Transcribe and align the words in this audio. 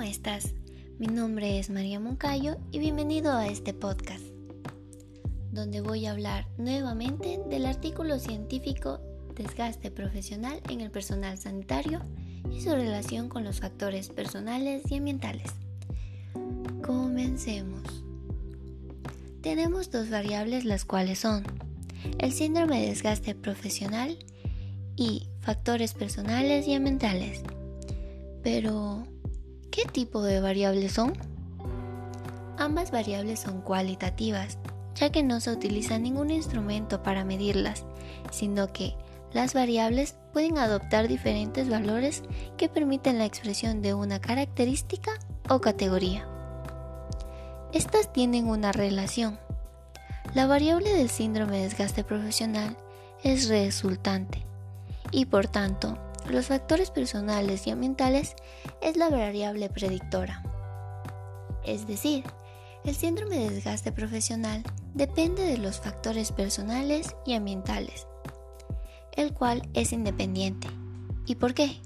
estás? 0.00 0.54
Mi 0.98 1.06
nombre 1.06 1.58
es 1.58 1.68
María 1.68 2.00
Moncayo 2.00 2.56
y 2.72 2.78
bienvenido 2.78 3.34
a 3.34 3.46
este 3.46 3.74
podcast, 3.74 4.24
donde 5.52 5.82
voy 5.82 6.06
a 6.06 6.12
hablar 6.12 6.46
nuevamente 6.56 7.38
del 7.50 7.66
artículo 7.66 8.18
científico 8.18 8.98
Desgaste 9.34 9.90
profesional 9.90 10.62
en 10.70 10.80
el 10.80 10.90
personal 10.90 11.36
sanitario 11.36 12.00
y 12.50 12.62
su 12.62 12.70
relación 12.70 13.28
con 13.28 13.44
los 13.44 13.60
factores 13.60 14.08
personales 14.08 14.90
y 14.90 14.96
ambientales. 14.96 15.52
Comencemos. 16.82 17.82
Tenemos 19.42 19.90
dos 19.90 20.08
variables 20.08 20.64
las 20.64 20.86
cuales 20.86 21.18
son 21.18 21.44
el 22.18 22.32
síndrome 22.32 22.80
de 22.80 22.88
desgaste 22.88 23.34
profesional 23.34 24.16
y 24.96 25.28
factores 25.42 25.92
personales 25.92 26.66
y 26.66 26.72
ambientales. 26.72 27.42
Pero, 28.46 29.08
¿qué 29.72 29.86
tipo 29.86 30.22
de 30.22 30.40
variables 30.40 30.92
son? 30.92 31.14
Ambas 32.58 32.92
variables 32.92 33.40
son 33.40 33.60
cualitativas, 33.60 34.56
ya 34.94 35.10
que 35.10 35.24
no 35.24 35.40
se 35.40 35.50
utiliza 35.50 35.98
ningún 35.98 36.30
instrumento 36.30 37.02
para 37.02 37.24
medirlas, 37.24 37.86
sino 38.30 38.72
que 38.72 38.94
las 39.32 39.52
variables 39.52 40.14
pueden 40.32 40.58
adoptar 40.58 41.08
diferentes 41.08 41.68
valores 41.68 42.22
que 42.56 42.68
permiten 42.68 43.18
la 43.18 43.24
expresión 43.24 43.82
de 43.82 43.94
una 43.94 44.20
característica 44.20 45.10
o 45.48 45.60
categoría. 45.60 46.28
Estas 47.72 48.12
tienen 48.12 48.46
una 48.46 48.70
relación. 48.70 49.40
La 50.34 50.46
variable 50.46 50.92
del 50.92 51.10
síndrome 51.10 51.56
de 51.56 51.62
desgaste 51.64 52.04
profesional 52.04 52.76
es 53.24 53.48
resultante 53.48 54.46
y 55.10 55.24
por 55.24 55.48
tanto 55.48 55.98
los 56.30 56.46
factores 56.46 56.90
personales 56.90 57.66
y 57.66 57.70
ambientales 57.70 58.34
es 58.82 58.96
la 58.96 59.10
variable 59.10 59.68
predictora. 59.68 60.42
Es 61.64 61.86
decir, 61.86 62.24
el 62.84 62.94
síndrome 62.94 63.38
de 63.38 63.50
desgaste 63.50 63.90
profesional 63.90 64.62
depende 64.94 65.42
de 65.42 65.58
los 65.58 65.80
factores 65.80 66.30
personales 66.30 67.16
y 67.26 67.34
ambientales, 67.34 68.06
el 69.16 69.32
cual 69.32 69.68
es 69.74 69.92
independiente. 69.92 70.68
¿Y 71.26 71.34
por 71.34 71.52
qué? 71.54 71.80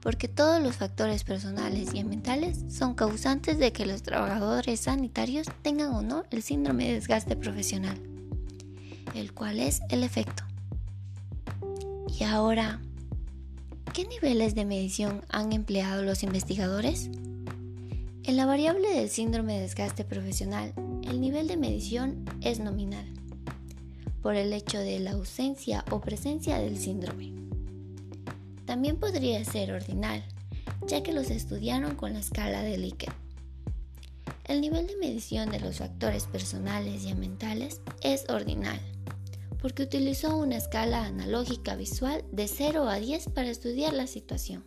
Porque 0.00 0.28
todos 0.28 0.62
los 0.62 0.76
factores 0.76 1.24
personales 1.24 1.92
y 1.92 1.98
ambientales 1.98 2.64
son 2.70 2.94
causantes 2.94 3.58
de 3.58 3.72
que 3.72 3.84
los 3.84 4.02
trabajadores 4.02 4.80
sanitarios 4.80 5.48
tengan 5.62 5.90
o 5.94 6.02
no 6.02 6.24
el 6.30 6.42
síndrome 6.42 6.86
de 6.86 6.94
desgaste 6.94 7.36
profesional, 7.36 7.98
el 9.14 9.34
cual 9.34 9.60
es 9.60 9.82
el 9.90 10.02
efecto. 10.02 10.44
Y 12.18 12.24
ahora, 12.24 12.80
¿qué 13.98 14.06
niveles 14.06 14.54
de 14.54 14.64
medición 14.64 15.24
han 15.28 15.52
empleado 15.52 16.04
los 16.04 16.22
investigadores? 16.22 17.10
En 18.22 18.36
la 18.36 18.46
variable 18.46 18.88
del 18.90 19.08
síndrome 19.08 19.54
de 19.54 19.62
desgaste 19.62 20.04
profesional, 20.04 20.72
el 21.02 21.20
nivel 21.20 21.48
de 21.48 21.56
medición 21.56 22.24
es 22.40 22.60
nominal, 22.60 23.04
por 24.22 24.36
el 24.36 24.52
hecho 24.52 24.78
de 24.78 25.00
la 25.00 25.14
ausencia 25.14 25.84
o 25.90 26.00
presencia 26.00 26.58
del 26.58 26.78
síndrome. 26.78 27.32
También 28.66 29.00
podría 29.00 29.44
ser 29.44 29.72
ordinal, 29.72 30.22
ya 30.86 31.02
que 31.02 31.12
los 31.12 31.28
estudiaron 31.28 31.96
con 31.96 32.12
la 32.12 32.20
escala 32.20 32.62
de 32.62 32.78
Likert. 32.78 33.16
El 34.44 34.60
nivel 34.60 34.86
de 34.86 34.96
medición 34.98 35.50
de 35.50 35.58
los 35.58 35.78
factores 35.78 36.26
personales 36.26 37.02
y 37.02 37.10
ambientales 37.10 37.80
es 38.02 38.26
ordinal 38.28 38.80
porque 39.60 39.82
utilizó 39.82 40.36
una 40.36 40.56
escala 40.56 41.04
analógica 41.04 41.76
visual 41.76 42.24
de 42.32 42.48
0 42.48 42.88
a 42.88 42.96
10 42.96 43.30
para 43.30 43.48
estudiar 43.48 43.92
la 43.92 44.06
situación. 44.06 44.64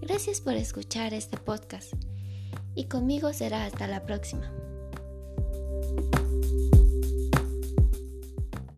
Gracias 0.00 0.40
por 0.40 0.54
escuchar 0.54 1.14
este 1.14 1.36
podcast 1.36 1.92
y 2.74 2.86
conmigo 2.86 3.32
será 3.32 3.64
hasta 3.64 3.86
la 3.86 4.04
próxima. 4.04 4.52